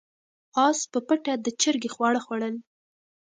اس 0.67 0.79
په 0.91 0.99
پټه 1.07 1.33
د 1.39 1.47
چرګې 1.61 1.89
خواړه 1.95 2.19
خوړل. 2.25 2.55